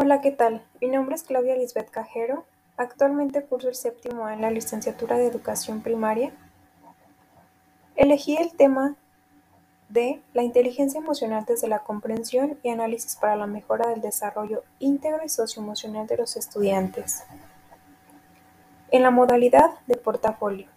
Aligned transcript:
Hola, 0.00 0.20
¿qué 0.20 0.30
tal? 0.30 0.62
Mi 0.80 0.86
nombre 0.86 1.16
es 1.16 1.24
Claudia 1.24 1.56
Lisbeth 1.56 1.90
Cajero. 1.90 2.44
Actualmente 2.76 3.42
curso 3.42 3.68
el 3.68 3.74
séptimo 3.74 4.28
en 4.28 4.40
la 4.40 4.52
licenciatura 4.52 5.18
de 5.18 5.26
Educación 5.26 5.80
Primaria. 5.82 6.30
Elegí 7.96 8.36
el 8.36 8.54
tema 8.54 8.94
de 9.88 10.22
la 10.34 10.44
inteligencia 10.44 11.00
emocional 11.00 11.44
desde 11.48 11.66
la 11.66 11.80
comprensión 11.80 12.60
y 12.62 12.70
análisis 12.70 13.16
para 13.16 13.34
la 13.34 13.48
mejora 13.48 13.88
del 13.88 14.00
desarrollo 14.00 14.62
íntegro 14.78 15.24
y 15.24 15.28
socioemocional 15.28 16.06
de 16.06 16.18
los 16.18 16.36
estudiantes. 16.36 17.24
En 18.92 19.02
la 19.02 19.10
modalidad 19.10 19.80
de 19.88 19.96
portafolio. 19.96 20.68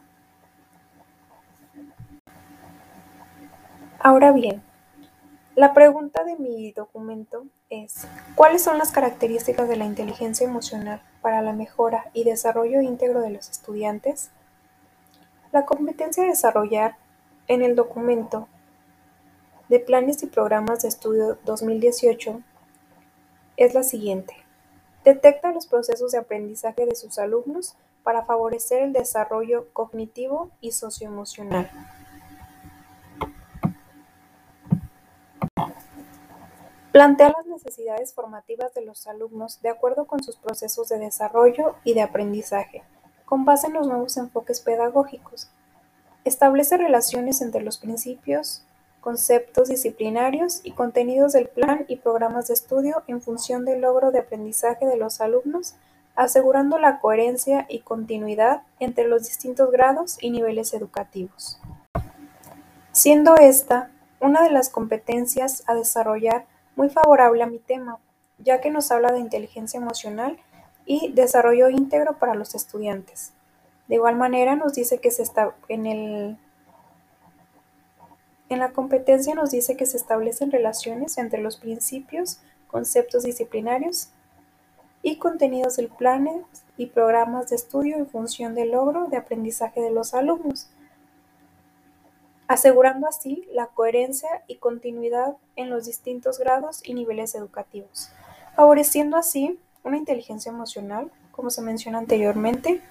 Ahora 4.00 4.32
bien, 4.32 4.64
la 5.54 5.76
pregunta 5.76 6.24
de 6.24 6.38
mi 6.38 6.72
documento 6.72 7.46
es, 7.72 8.06
¿cuáles 8.36 8.62
son 8.62 8.78
las 8.78 8.92
características 8.92 9.68
de 9.68 9.78
la 9.78 9.86
inteligencia 9.86 10.46
emocional 10.46 11.02
para 11.22 11.42
la 11.42 11.54
mejora 11.54 12.12
y 12.14 12.26
desarrollo 12.26 12.82
íntegro 12.82 13.22
de 13.22 13.32
los 13.32 13.50
estudiantes? 13.50 14.30
La 15.52 15.66
competencia 15.66 16.24
a 16.24 16.28
desarrollar 16.28 16.98
en 17.48 17.62
el 17.62 17.76
documento 17.76 18.48
de 19.70 19.80
Planes 19.80 20.22
y 20.22 20.28
Programas 20.28 20.82
de 20.82 20.90
Estudio 20.90 21.40
2018 21.46 22.42
es 23.56 23.74
la 23.74 23.84
siguiente. 23.84 24.36
Detecta 25.06 25.52
los 25.52 25.66
procesos 25.66 26.12
de 26.12 26.20
aprendizaje 26.20 26.86
de 26.86 26.96
sus 26.96 27.18
alumnos 27.18 27.76
para 28.04 28.26
favorecer 28.26 28.84
el 28.84 28.94
desarrollo 28.94 29.68
cognitivo 29.74 30.52
y 30.60 30.74
socioemocional. 30.74 31.72
Plantea 36.92 37.32
las 37.38 37.46
necesidades 37.46 38.14
formativas 38.14 38.74
de 38.74 38.84
los 38.84 39.08
alumnos 39.08 39.62
de 39.62 39.70
acuerdo 39.70 40.06
con 40.06 40.22
sus 40.22 40.36
procesos 40.36 40.90
de 40.90 41.00
desarrollo 41.00 41.76
y 41.86 41.94
de 41.94 42.02
aprendizaje, 42.02 42.84
con 43.24 43.46
base 43.46 43.68
en 43.68 43.74
los 43.74 43.88
nuevos 43.88 44.18
enfoques 44.18 44.60
pedagógicos. 44.60 45.50
Establece 46.26 46.76
relaciones 46.76 47.42
entre 47.42 47.62
los 47.62 47.78
principios, 47.78 48.66
conceptos 49.00 49.70
disciplinarios 49.70 50.60
y 50.66 50.74
contenidos 50.74 51.32
del 51.32 51.48
plan 51.48 51.86
y 51.88 51.96
programas 51.96 52.50
de 52.50 52.56
estudio 52.56 53.04
en 53.08 53.22
función 53.22 53.64
del 53.64 53.80
logro 53.80 54.12
de 54.12 54.20
aprendizaje 54.20 54.86
de 54.86 54.98
los 54.98 55.22
alumnos, 55.22 55.76
asegurando 56.16 56.78
la 56.78 57.00
coherencia 57.00 57.66
y 57.70 57.80
continuidad 57.80 58.64
entre 58.82 59.08
los 59.08 59.24
distintos 59.24 59.72
grados 59.72 60.18
y 60.20 60.30
niveles 60.30 60.74
educativos. 60.74 61.58
Siendo 62.92 63.38
esta 63.38 63.92
una 64.20 64.44
de 64.44 64.52
las 64.52 64.70
competencias 64.70 65.64
a 65.68 65.74
desarrollar 65.74 66.51
muy 66.82 66.90
favorable 66.90 67.44
a 67.44 67.46
mi 67.46 67.60
tema, 67.60 68.00
ya 68.40 68.60
que 68.60 68.72
nos 68.72 68.90
habla 68.90 69.12
de 69.12 69.20
inteligencia 69.20 69.80
emocional 69.80 70.40
y 70.84 71.12
desarrollo 71.12 71.70
íntegro 71.70 72.18
para 72.18 72.34
los 72.34 72.56
estudiantes. 72.56 73.34
De 73.88 73.98
igual 73.98 74.16
manera 74.16 74.56
nos 74.56 74.74
dice 74.74 74.98
que 74.98 75.12
se 75.12 75.22
está 75.22 75.54
en 75.68 75.86
el 75.86 76.40
en 78.50 78.58
la 78.58 78.72
competencia 78.72 79.36
nos 79.36 79.52
dice 79.52 79.78
que 79.78 79.86
se 79.86 79.96
establecen 79.96 80.52
relaciones 80.52 81.20
entre 81.20 81.40
los 81.40 81.58
principios, 81.58 82.42
conceptos 82.68 83.22
disciplinarios 83.22 84.10
y 85.04 85.18
contenidos 85.18 85.76
del 85.76 85.90
planes 85.90 86.44
y 86.78 86.88
programas 86.88 87.52
de 87.52 87.58
estudio 87.58 87.96
en 87.98 88.08
función 88.08 88.56
del 88.56 88.72
logro 88.72 89.06
de 89.06 89.18
aprendizaje 89.18 89.82
de 89.82 89.92
los 89.92 90.16
alumnos 90.16 90.68
asegurando 92.52 93.08
así 93.08 93.48
la 93.54 93.68
coherencia 93.68 94.44
y 94.46 94.58
continuidad 94.58 95.38
en 95.56 95.70
los 95.70 95.86
distintos 95.86 96.38
grados 96.38 96.82
y 96.84 96.94
niveles 96.94 97.34
educativos, 97.34 98.12
favoreciendo 98.58 99.16
así 99.16 99.58
una 99.86 99.96
inteligencia 99.96 100.52
emocional, 100.52 101.10
como 101.32 101.50
se 101.50 101.62
menciona 101.62 102.00
anteriormente, 102.00 102.82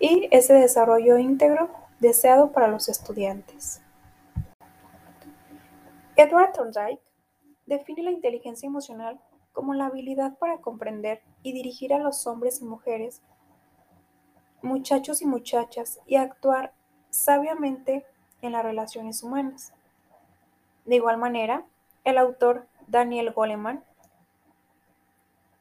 y 0.00 0.28
ese 0.30 0.54
desarrollo 0.54 1.18
íntegro 1.18 1.68
deseado 2.00 2.52
para 2.52 2.68
los 2.68 2.88
estudiantes. 2.88 3.82
Edward 6.16 6.54
Thorndike 6.54 7.02
define 7.66 8.02
la 8.02 8.12
inteligencia 8.12 8.66
emocional 8.66 9.20
como 9.52 9.74
la 9.74 9.86
habilidad 9.86 10.38
para 10.38 10.62
comprender 10.62 11.20
y 11.42 11.52
dirigir 11.52 11.92
a 11.92 11.98
los 11.98 12.26
hombres 12.26 12.62
y 12.62 12.64
mujeres, 12.64 13.20
muchachos 14.62 15.20
y 15.20 15.26
muchachas, 15.26 16.00
y 16.06 16.16
actuar 16.16 16.72
sabiamente 17.10 18.06
en 18.46 18.52
las 18.52 18.64
relaciones 18.64 19.22
humanas. 19.22 19.72
De 20.84 20.96
igual 20.96 21.18
manera, 21.18 21.64
el 22.04 22.18
autor 22.18 22.66
Daniel 22.86 23.32
Goleman, 23.32 23.82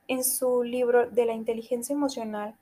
en 0.07 0.23
su 0.23 0.63
libro 0.63 1.09
de 1.09 1.25
la 1.25 1.33
inteligencia 1.33 1.93
emocional, 1.93 2.55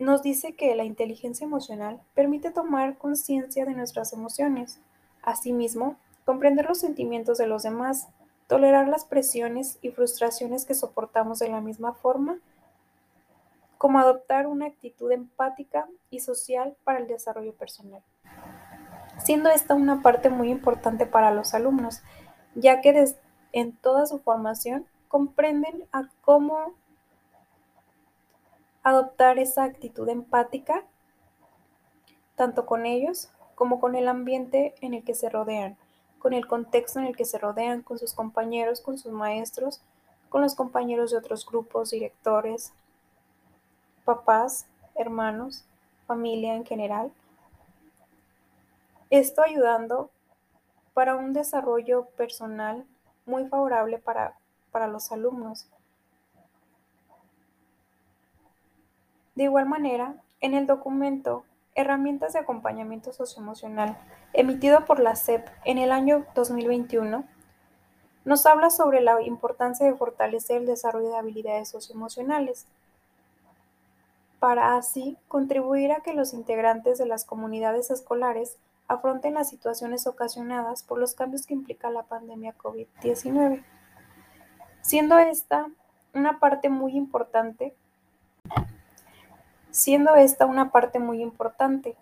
nos 0.00 0.22
dice 0.22 0.56
que 0.56 0.74
la 0.74 0.84
inteligencia 0.84 1.44
emocional 1.44 2.00
permite 2.14 2.50
tomar 2.50 2.96
conciencia 2.96 3.64
de 3.66 3.74
nuestras 3.74 4.12
emociones, 4.12 4.80
asimismo, 5.22 5.96
comprender 6.24 6.66
los 6.66 6.78
sentimientos 6.78 7.38
de 7.38 7.46
los 7.46 7.62
demás, 7.62 8.08
tolerar 8.48 8.88
las 8.88 9.04
presiones 9.04 9.78
y 9.82 9.90
frustraciones 9.90 10.64
que 10.64 10.74
soportamos 10.74 11.38
de 11.38 11.50
la 11.50 11.60
misma 11.60 11.92
forma 11.92 12.38
como 13.80 13.98
adoptar 13.98 14.46
una 14.46 14.66
actitud 14.66 15.10
empática 15.10 15.88
y 16.10 16.20
social 16.20 16.76
para 16.84 16.98
el 16.98 17.06
desarrollo 17.08 17.54
personal, 17.54 18.02
siendo 19.16 19.48
esta 19.48 19.74
una 19.74 20.02
parte 20.02 20.28
muy 20.28 20.50
importante 20.50 21.06
para 21.06 21.30
los 21.30 21.54
alumnos, 21.54 22.02
ya 22.54 22.82
que 22.82 23.06
en 23.52 23.74
toda 23.78 24.04
su 24.04 24.18
formación 24.18 24.84
comprenden 25.08 25.86
a 25.92 26.10
cómo 26.20 26.74
adoptar 28.82 29.38
esa 29.38 29.64
actitud 29.64 30.10
empática 30.10 30.84
tanto 32.36 32.66
con 32.66 32.84
ellos 32.84 33.30
como 33.54 33.80
con 33.80 33.94
el 33.94 34.08
ambiente 34.08 34.74
en 34.82 34.92
el 34.92 35.04
que 35.04 35.14
se 35.14 35.30
rodean, 35.30 35.78
con 36.18 36.34
el 36.34 36.46
contexto 36.46 36.98
en 36.98 37.06
el 37.06 37.16
que 37.16 37.24
se 37.24 37.38
rodean, 37.38 37.80
con 37.80 37.98
sus 37.98 38.12
compañeros, 38.12 38.82
con 38.82 38.98
sus 38.98 39.12
maestros, 39.12 39.80
con 40.28 40.42
los 40.42 40.54
compañeros 40.54 41.12
de 41.12 41.16
otros 41.16 41.46
grupos, 41.46 41.92
directores, 41.92 42.74
papás, 44.10 44.66
hermanos, 44.96 45.64
familia 46.08 46.56
en 46.56 46.64
general. 46.64 47.12
Esto 49.08 49.40
ayudando 49.40 50.10
para 50.94 51.14
un 51.14 51.32
desarrollo 51.32 52.06
personal 52.16 52.84
muy 53.24 53.46
favorable 53.46 53.98
para, 53.98 54.34
para 54.72 54.88
los 54.88 55.12
alumnos. 55.12 55.68
De 59.36 59.44
igual 59.44 59.66
manera, 59.66 60.16
en 60.40 60.54
el 60.54 60.66
documento 60.66 61.44
Herramientas 61.76 62.32
de 62.32 62.40
Acompañamiento 62.40 63.12
Socioemocional, 63.12 63.96
emitido 64.32 64.86
por 64.86 64.98
la 64.98 65.14
SEP 65.14 65.46
en 65.64 65.78
el 65.78 65.92
año 65.92 66.26
2021, 66.34 67.22
nos 68.24 68.44
habla 68.44 68.70
sobre 68.70 69.02
la 69.02 69.22
importancia 69.22 69.86
de 69.86 69.94
fortalecer 69.94 70.56
el 70.56 70.66
desarrollo 70.66 71.10
de 71.10 71.16
habilidades 71.16 71.68
socioemocionales 71.68 72.66
para 74.40 74.76
así 74.76 75.18
contribuir 75.28 75.92
a 75.92 76.00
que 76.00 76.14
los 76.14 76.32
integrantes 76.32 76.98
de 76.98 77.06
las 77.06 77.24
comunidades 77.24 77.90
escolares 77.90 78.56
afronten 78.88 79.34
las 79.34 79.50
situaciones 79.50 80.06
ocasionadas 80.06 80.82
por 80.82 80.98
los 80.98 81.14
cambios 81.14 81.46
que 81.46 81.54
implica 81.54 81.90
la 81.90 82.04
pandemia 82.04 82.56
COVID-19, 82.56 83.62
siendo 84.80 85.18
esta 85.18 85.68
una 86.12 86.40
parte 86.40 86.70
muy 86.70 86.96
importante, 86.96 87.76
siendo 89.70 90.16
esta 90.16 90.46
una 90.46 90.72
parte 90.72 90.98
muy 90.98 91.22
importante, 91.22 91.96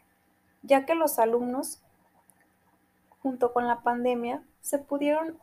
ya 0.62 0.86
que 0.86 0.94
los 0.94 1.18
alumnos, 1.18 1.82
junto 3.20 3.52
con 3.52 3.66
la 3.66 3.80
pandemia, 3.80 4.42
se 4.62 4.78
pudieron 4.78 5.38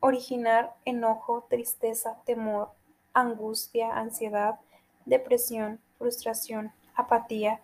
originar 0.00 0.74
enojo, 0.84 1.46
tristeza, 1.48 2.18
temor, 2.26 2.70
angustia, 3.14 3.96
ansiedad, 3.96 4.60
depresión, 5.06 5.80
frustración, 5.98 6.72
apatía, 6.94 7.60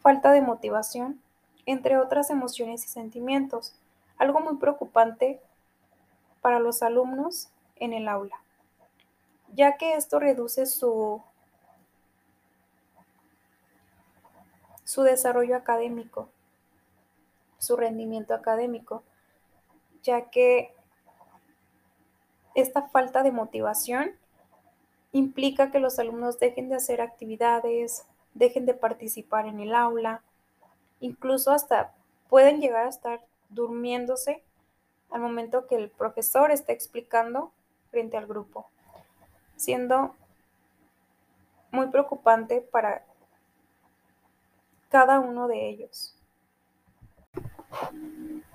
falta 0.00 0.32
de 0.32 0.40
motivación, 0.40 1.20
entre 1.66 1.98
otras 1.98 2.30
emociones 2.30 2.84
y 2.84 2.88
sentimientos, 2.88 3.74
algo 4.18 4.40
muy 4.40 4.56
preocupante 4.56 5.40
para 6.40 6.60
los 6.60 6.82
alumnos 6.82 7.48
en 7.76 7.92
el 7.92 8.08
aula, 8.08 8.40
ya 9.52 9.76
que 9.76 9.94
esto 9.94 10.18
reduce 10.18 10.66
su, 10.66 11.22
su 14.84 15.02
desarrollo 15.02 15.56
académico, 15.56 16.30
su 17.58 17.76
rendimiento 17.76 18.32
académico, 18.32 19.02
ya 20.02 20.30
que 20.30 20.72
esta 22.54 22.88
falta 22.88 23.22
de 23.22 23.32
motivación 23.32 24.12
implica 25.12 25.70
que 25.70 25.80
los 25.80 25.98
alumnos 25.98 26.38
dejen 26.38 26.68
de 26.68 26.76
hacer 26.76 27.00
actividades, 27.00 28.04
dejen 28.34 28.66
de 28.66 28.74
participar 28.74 29.46
en 29.46 29.60
el 29.60 29.74
aula, 29.74 30.22
incluso 31.00 31.52
hasta 31.52 31.94
pueden 32.28 32.60
llegar 32.60 32.86
a 32.86 32.90
estar 32.90 33.24
durmiéndose 33.48 34.42
al 35.10 35.20
momento 35.20 35.66
que 35.66 35.76
el 35.76 35.90
profesor 35.90 36.50
está 36.50 36.72
explicando 36.72 37.52
frente 37.90 38.16
al 38.16 38.26
grupo, 38.26 38.68
siendo 39.56 40.14
muy 41.70 41.88
preocupante 41.88 42.60
para 42.60 43.04
cada 44.88 45.20
uno 45.20 45.48
de 45.48 45.68
ellos. 45.68 46.16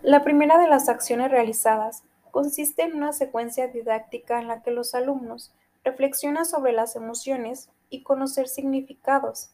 La 0.02 0.24
primera 0.24 0.58
de 0.58 0.68
las 0.68 0.90
acciones 0.90 1.30
realizadas 1.30 2.04
consiste 2.32 2.84
en 2.84 2.96
una 2.96 3.14
secuencia 3.14 3.68
didáctica 3.68 4.40
en 4.40 4.48
la 4.48 4.64
que 4.64 4.72
los 4.72 4.96
alumnos 4.96 5.54
reflexionan 5.84 6.46
sobre 6.46 6.72
las 6.72 6.96
emociones 6.96 7.70
y 7.90 8.04
conocer 8.04 8.48
significados 8.48 9.52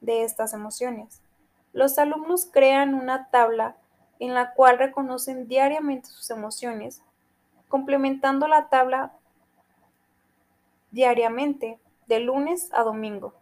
de 0.00 0.24
estas 0.24 0.54
emociones. 0.54 1.22
Los 1.72 1.98
alumnos 1.98 2.46
crean 2.46 2.94
una 2.94 3.30
tabla 3.30 3.76
en 4.18 4.34
la 4.34 4.54
cual 4.54 4.78
reconocen 4.78 5.48
diariamente 5.48 6.08
sus 6.08 6.30
emociones, 6.30 7.02
complementando 7.68 8.48
la 8.48 8.68
tabla 8.68 9.12
diariamente 10.90 11.78
de 12.06 12.20
lunes 12.20 12.70
a 12.72 12.82
domingo, 12.82 13.34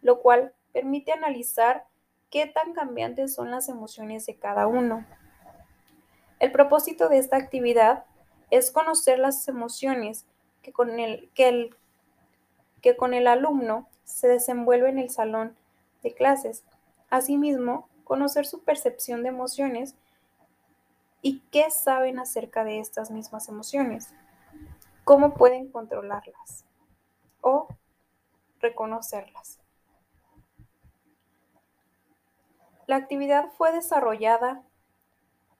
lo 0.00 0.20
cual 0.20 0.54
permite 0.72 1.12
analizar 1.12 1.86
qué 2.30 2.46
tan 2.46 2.72
cambiantes 2.72 3.34
son 3.34 3.50
las 3.50 3.68
emociones 3.68 4.24
de 4.26 4.36
cada 4.36 4.66
uno. 4.66 5.04
El 6.38 6.50
propósito 6.50 7.08
de 7.08 7.18
esta 7.18 7.36
actividad 7.36 8.04
es 8.50 8.70
conocer 8.70 9.18
las 9.18 9.46
emociones 9.48 10.26
que 10.62 10.72
con 10.72 11.00
el, 11.00 11.30
que 11.34 11.48
el, 11.48 11.76
que 12.80 12.96
con 12.96 13.14
el 13.14 13.26
alumno 13.26 13.88
se 14.04 14.28
desenvuelve 14.28 14.88
en 14.88 14.98
el 14.98 15.10
salón 15.10 15.56
de 16.02 16.14
clases. 16.14 16.64
Asimismo, 17.10 17.88
conocer 18.04 18.46
su 18.46 18.62
percepción 18.62 19.22
de 19.22 19.28
emociones 19.28 19.94
y 21.20 21.40
qué 21.50 21.70
saben 21.70 22.18
acerca 22.18 22.64
de 22.64 22.80
estas 22.80 23.10
mismas 23.10 23.48
emociones, 23.48 24.12
cómo 25.04 25.34
pueden 25.34 25.70
controlarlas 25.70 26.64
o 27.40 27.68
reconocerlas. 28.60 29.60
La 32.86 32.96
actividad 32.96 33.50
fue 33.56 33.72
desarrollada 33.72 34.62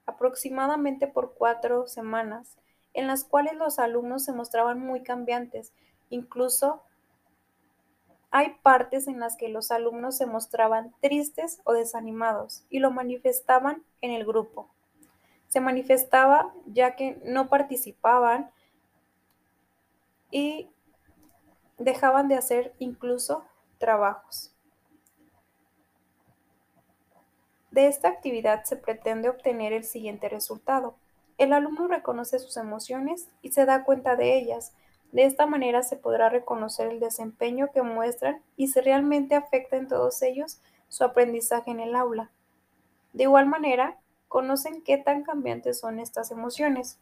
aproximadamente 0.06 1.06
por 1.06 1.34
cuatro 1.34 1.86
semanas, 1.86 2.58
en 2.94 3.06
las 3.06 3.24
cuales 3.24 3.54
los 3.54 3.78
alumnos 3.78 4.24
se 4.24 4.32
mostraban 4.32 4.80
muy 4.80 5.02
cambiantes. 5.02 5.72
Incluso 6.10 6.82
hay 8.30 8.54
partes 8.62 9.08
en 9.08 9.20
las 9.20 9.36
que 9.36 9.48
los 9.48 9.70
alumnos 9.70 10.16
se 10.16 10.26
mostraban 10.26 10.94
tristes 11.00 11.60
o 11.64 11.72
desanimados 11.72 12.64
y 12.70 12.78
lo 12.78 12.90
manifestaban 12.90 13.82
en 14.00 14.10
el 14.12 14.24
grupo. 14.24 14.70
Se 15.48 15.60
manifestaba 15.60 16.52
ya 16.66 16.96
que 16.96 17.20
no 17.24 17.48
participaban 17.48 18.50
y 20.30 20.70
dejaban 21.76 22.28
de 22.28 22.36
hacer 22.36 22.74
incluso 22.78 23.44
trabajos. 23.78 24.54
De 27.70 27.86
esta 27.86 28.08
actividad 28.08 28.64
se 28.64 28.76
pretende 28.76 29.28
obtener 29.28 29.72
el 29.72 29.84
siguiente 29.84 30.28
resultado. 30.28 30.94
El 31.38 31.52
alumno 31.52 31.88
reconoce 31.88 32.38
sus 32.38 32.56
emociones 32.56 33.28
y 33.42 33.52
se 33.52 33.64
da 33.64 33.84
cuenta 33.84 34.16
de 34.16 34.38
ellas. 34.38 34.72
De 35.12 35.24
esta 35.24 35.46
manera 35.46 35.82
se 35.82 35.96
podrá 35.96 36.28
reconocer 36.28 36.88
el 36.88 37.00
desempeño 37.00 37.70
que 37.72 37.82
muestran 37.82 38.40
y 38.56 38.68
si 38.68 38.80
realmente 38.80 39.34
afecta 39.34 39.76
en 39.76 39.88
todos 39.88 40.22
ellos 40.22 40.60
su 40.88 41.04
aprendizaje 41.04 41.70
en 41.70 41.80
el 41.80 41.94
aula. 41.94 42.30
De 43.12 43.24
igual 43.24 43.46
manera, 43.46 43.98
conocen 44.28 44.82
qué 44.82 44.96
tan 44.96 45.22
cambiantes 45.22 45.80
son 45.80 46.00
estas 46.00 46.30
emociones. 46.30 46.98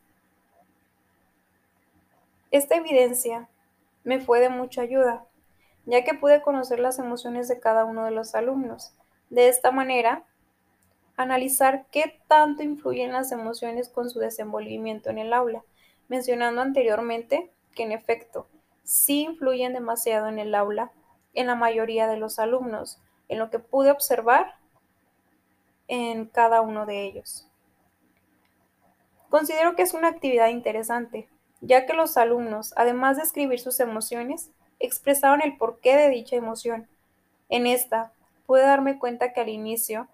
Esta 2.50 2.76
evidencia 2.76 3.48
me 4.02 4.20
fue 4.20 4.40
de 4.40 4.48
mucha 4.48 4.82
ayuda, 4.82 5.24
ya 5.86 6.02
que 6.02 6.14
pude 6.14 6.42
conocer 6.42 6.80
las 6.80 6.98
emociones 6.98 7.46
de 7.46 7.60
cada 7.60 7.84
uno 7.84 8.04
de 8.04 8.10
los 8.10 8.34
alumnos. 8.34 8.92
De 9.28 9.48
esta 9.48 9.70
manera, 9.70 10.24
Analizar 11.20 11.84
qué 11.90 12.18
tanto 12.28 12.62
influyen 12.62 13.12
las 13.12 13.30
emociones 13.30 13.90
con 13.90 14.08
su 14.08 14.20
desenvolvimiento 14.20 15.10
en 15.10 15.18
el 15.18 15.34
aula, 15.34 15.62
mencionando 16.08 16.62
anteriormente 16.62 17.50
que 17.74 17.82
en 17.82 17.92
efecto 17.92 18.46
sí 18.84 19.24
influyen 19.24 19.74
demasiado 19.74 20.28
en 20.28 20.38
el 20.38 20.54
aula 20.54 20.92
en 21.34 21.48
la 21.48 21.56
mayoría 21.56 22.06
de 22.06 22.16
los 22.16 22.38
alumnos, 22.38 23.02
en 23.28 23.38
lo 23.38 23.50
que 23.50 23.58
pude 23.58 23.90
observar 23.90 24.54
en 25.88 26.24
cada 26.24 26.62
uno 26.62 26.86
de 26.86 27.04
ellos. 27.04 27.46
Considero 29.28 29.76
que 29.76 29.82
es 29.82 29.92
una 29.92 30.08
actividad 30.08 30.48
interesante, 30.48 31.28
ya 31.60 31.84
que 31.84 31.92
los 31.92 32.16
alumnos, 32.16 32.72
además 32.76 33.18
de 33.18 33.24
escribir 33.24 33.60
sus 33.60 33.78
emociones, 33.80 34.52
expresaron 34.78 35.42
el 35.42 35.58
porqué 35.58 35.98
de 35.98 36.08
dicha 36.08 36.36
emoción. 36.36 36.88
En 37.50 37.66
esta, 37.66 38.14
pude 38.46 38.62
darme 38.62 38.98
cuenta 38.98 39.34
que 39.34 39.42
al 39.42 39.50
inicio 39.50 40.08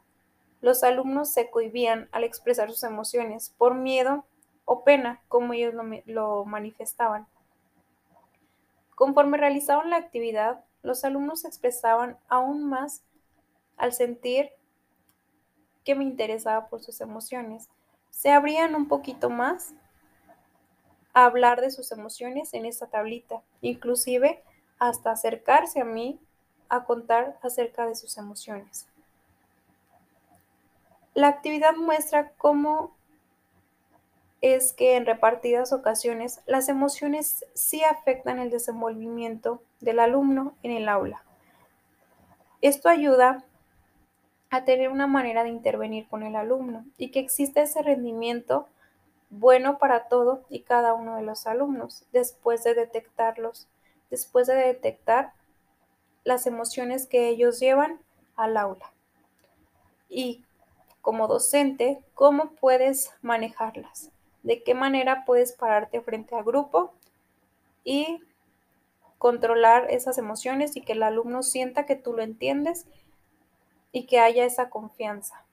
los 0.67 0.83
alumnos 0.83 1.31
se 1.31 1.49
cohibían 1.49 2.09
al 2.11 2.25
expresar 2.25 2.71
sus 2.71 2.83
emociones 2.83 3.55
por 3.57 3.77
miedo 3.77 4.25
o 4.65 4.83
pena, 4.83 5.23
como 5.29 5.53
ellos 5.53 5.73
lo, 6.07 6.45
manifestaban. 6.45 7.29
Conforme 8.97 9.37
realizaban 9.39 9.91
la 9.91 9.97
actividad, 9.99 10.65
los 10.83 11.05
alumnos 11.05 11.43
se 11.43 11.47
expresaban 11.47 12.19
aún 12.27 12.69
más 12.69 13.05
al 13.77 13.93
sentir 13.93 14.51
que 15.85 15.95
me 15.95 16.03
interesaba 16.03 16.67
por 16.67 16.83
sus 16.83 17.01
emociones. 17.01 17.69
Se 18.11 18.33
abrían 18.33 18.75
un 18.75 18.89
poquito 18.89 19.31
más 19.31 19.73
a 21.13 21.27
hablar 21.27 21.61
de 21.61 21.71
sus 21.71 21.93
emociones 21.93 22.55
en 22.55 22.67
esta 22.67 22.89
tablita, 22.89 23.41
inclusive 23.61 24.43
hasta 24.81 25.13
acercarse 25.13 25.81
a 25.81 25.85
mí 25.85 26.19
a 26.69 26.83
contar 26.83 27.39
acerca 27.41 27.87
de 27.87 27.95
sus 27.95 28.19
emociones. 28.19 28.89
La 31.17 31.29
actividad 31.29 31.75
muestra 31.77 32.33
cómo 32.37 32.95
es 34.43 34.75
que 34.75 34.97
en 34.97 35.07
repartidas 35.07 35.73
ocasiones 35.73 36.43
las 36.45 36.69
emociones 36.69 37.47
sí 37.55 37.83
afectan 37.83 38.39
el 38.39 38.51
desenvolvimiento 38.51 39.63
del 39.81 40.01
alumno 40.01 40.55
en 40.63 40.73
el 40.73 40.91
aula. 40.91 41.25
Esto 42.61 42.91
ayuda 42.91 43.47
a 44.51 44.65
tener 44.65 44.91
una 44.91 45.07
manera 45.07 45.43
de 45.43 45.49
intervenir 45.49 46.07
con 46.07 46.23
el 46.23 46.37
alumno 46.37 46.85
y 46.99 47.11
que 47.11 47.21
exista 47.21 47.63
ese 47.63 47.81
rendimiento 47.81 48.69
bueno 49.31 49.79
para 49.79 50.09
todo 50.09 50.45
y 50.51 50.65
cada 50.65 50.93
uno 50.93 51.17
de 51.17 51.23
los 51.23 51.47
alumnos 51.47 52.05
después 52.13 52.63
de 52.63 52.75
detectarlos, 52.75 53.69
después 54.11 54.47
de 54.49 54.55
detectar 54.55 55.33
las 56.25 56.47
emociones 56.47 57.07
que 57.07 57.31
ellos 57.31 57.59
llevan 57.59 58.01
al 58.37 58.59
aula. 58.59 58.93
Y 60.11 60.46
como 61.07 61.29
docente, 61.29 62.01
cómo 62.15 62.51
puedes 62.57 63.13
manejarlas, 63.23 64.11
de 64.43 64.65
qué 64.65 64.75
manera 64.75 65.23
puedes 65.25 65.53
pararte 65.53 66.01
frente 66.01 66.35
al 66.35 66.43
grupo 66.43 66.93
y 67.85 68.19
controlar 69.17 69.87
esas 69.89 70.19
emociones 70.19 70.75
y 70.75 70.81
que 70.81 70.95
el 70.95 71.05
alumno 71.05 71.45
sienta 71.45 71.87
que 71.87 71.95
tú 71.95 72.13
lo 72.13 72.25
entiendes 72.25 72.89
y 73.93 74.07
que 74.07 74.19
haya 74.19 74.45
esa 74.45 74.69
confianza. 74.69 75.45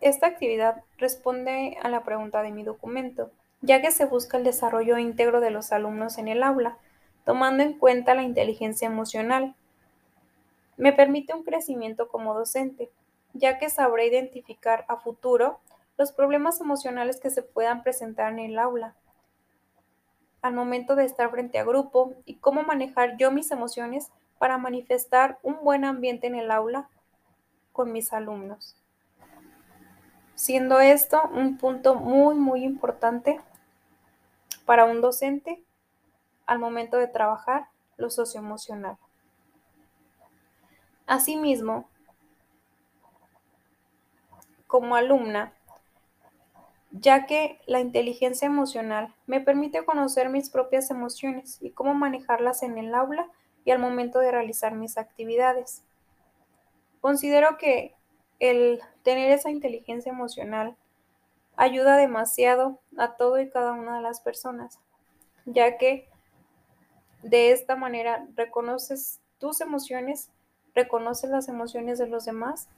Esta 0.00 0.26
actividad 0.26 0.82
responde 0.96 1.78
a 1.80 1.88
la 1.88 2.02
pregunta 2.02 2.42
de 2.42 2.50
mi 2.50 2.64
documento, 2.64 3.30
ya 3.60 3.80
que 3.80 3.92
se 3.92 4.06
busca 4.06 4.38
el 4.38 4.42
desarrollo 4.42 4.98
íntegro 4.98 5.40
de 5.40 5.50
los 5.50 5.70
alumnos 5.70 6.18
en 6.18 6.26
el 6.26 6.42
aula, 6.42 6.78
tomando 7.24 7.62
en 7.62 7.74
cuenta 7.78 8.16
la 8.16 8.24
inteligencia 8.24 8.86
emocional, 8.88 9.54
me 10.78 10.92
permite 10.92 11.34
un 11.34 11.42
crecimiento 11.42 12.08
como 12.08 12.32
docente, 12.32 12.90
ya 13.34 13.58
que 13.58 13.68
sabré 13.68 14.06
identificar 14.06 14.86
a 14.88 14.96
futuro 14.96 15.60
los 15.98 16.12
problemas 16.12 16.60
emocionales 16.60 17.20
que 17.20 17.30
se 17.30 17.42
puedan 17.42 17.82
presentar 17.82 18.32
en 18.32 18.38
el 18.38 18.58
aula 18.58 18.94
al 20.40 20.54
momento 20.54 20.94
de 20.94 21.04
estar 21.04 21.30
frente 21.30 21.58
a 21.58 21.64
grupo 21.64 22.14
y 22.24 22.36
cómo 22.36 22.62
manejar 22.62 23.16
yo 23.16 23.32
mis 23.32 23.50
emociones 23.50 24.10
para 24.38 24.56
manifestar 24.56 25.38
un 25.42 25.58
buen 25.62 25.84
ambiente 25.84 26.28
en 26.28 26.36
el 26.36 26.52
aula 26.52 26.88
con 27.72 27.92
mis 27.92 28.12
alumnos. 28.12 28.76
Siendo 30.36 30.78
esto 30.78 31.20
un 31.34 31.58
punto 31.58 31.96
muy, 31.96 32.36
muy 32.36 32.62
importante 32.62 33.40
para 34.64 34.84
un 34.84 35.00
docente 35.00 35.64
al 36.46 36.60
momento 36.60 36.96
de 36.98 37.08
trabajar 37.08 37.66
lo 37.96 38.10
socioemocional. 38.10 38.96
Asimismo, 41.08 41.88
como 44.66 44.94
alumna, 44.94 45.54
ya 46.90 47.24
que 47.24 47.58
la 47.66 47.80
inteligencia 47.80 48.44
emocional 48.44 49.14
me 49.26 49.40
permite 49.40 49.86
conocer 49.86 50.28
mis 50.28 50.50
propias 50.50 50.90
emociones 50.90 51.62
y 51.62 51.70
cómo 51.70 51.94
manejarlas 51.94 52.62
en 52.62 52.76
el 52.76 52.94
aula 52.94 53.26
y 53.64 53.70
al 53.70 53.78
momento 53.78 54.18
de 54.18 54.30
realizar 54.30 54.74
mis 54.74 54.98
actividades. 54.98 55.82
Considero 57.00 57.56
que 57.56 57.94
el 58.38 58.82
tener 59.02 59.30
esa 59.30 59.50
inteligencia 59.50 60.12
emocional 60.12 60.76
ayuda 61.56 61.96
demasiado 61.96 62.80
a 62.98 63.16
todo 63.16 63.40
y 63.40 63.48
cada 63.48 63.72
una 63.72 63.96
de 63.96 64.02
las 64.02 64.20
personas, 64.20 64.78
ya 65.46 65.78
que 65.78 66.06
de 67.22 67.52
esta 67.52 67.76
manera 67.76 68.26
reconoces 68.36 69.20
tus 69.38 69.62
emociones, 69.62 70.30
reconoces 70.78 71.28
las 71.28 71.48
emociones 71.48 71.98
de 71.98 72.06
los 72.06 72.24
demás 72.24 72.68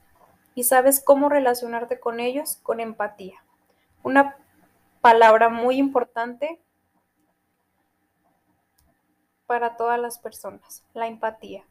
y 0.54 0.64
sabes 0.64 1.02
cómo 1.04 1.28
relacionarte 1.28 2.00
con 2.00 2.19
ellos 2.19 2.59
con 2.62 2.80
empatía. 2.80 3.42
Una 4.02 4.37
palabra 5.02 5.50
muy 5.50 5.76
importante 5.76 6.59
para 9.47 9.76
todas 9.76 10.00
las 10.00 10.19
personas, 10.19 10.83
la 10.95 11.09
empatía. 11.09 11.64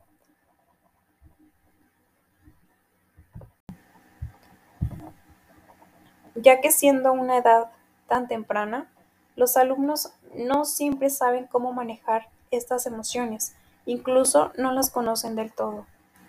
Ya 6.36 6.62
que 6.62 6.72
siendo 6.72 7.12
una 7.12 7.38
edad 7.38 7.72
tan 8.08 8.28
temprana, 8.28 8.92
los 9.36 9.58
alumnos 9.58 10.14
no 10.36 10.66
siempre 10.66 11.10
saben 11.10 11.48
cómo 11.48 11.74
manejar 11.74 12.30
estas 12.52 12.86
emociones, 12.86 13.56
incluso 13.86 14.52
no 14.58 14.72
las 14.72 14.90
conocen 14.90 15.36
del 15.36 15.52
todo. 15.52 15.86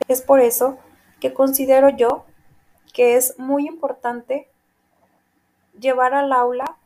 Es 0.09 0.23
por 0.23 0.41
eso 0.41 0.79
que 1.21 1.33
considero 1.35 1.91
yo 1.91 2.25
que 2.93 3.17
es 3.17 3.39
muy 3.39 3.67
importante 3.67 4.49
llevar 5.79 6.15
al 6.15 6.33
aula 6.33 6.77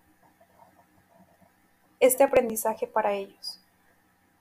este 2.01 2.25
aprendizaje 2.25 2.87
para 2.87 3.15
ellos, 3.15 3.61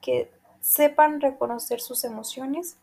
que 0.01 0.30
sepan 0.62 1.22
reconocer 1.22 1.80
sus 1.80 2.03
emociones 2.03 2.77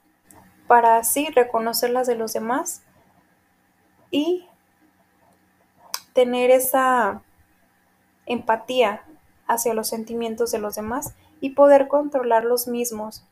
para 0.66 0.96
así 0.98 1.28
reconocer 1.28 1.90
las 1.90 2.06
de 2.06 2.14
los 2.14 2.32
demás 2.32 2.82
y 4.10 4.48
tener 6.12 6.50
esa 6.50 7.22
empatía 8.26 9.04
hacia 9.46 9.74
los 9.74 9.88
sentimientos 9.88 10.52
de 10.52 10.58
los 10.58 10.76
demás 10.76 11.14
y 11.40 11.50
poder 11.50 11.88
controlar 11.88 12.44
los 12.44 12.68
mismos 12.68 13.24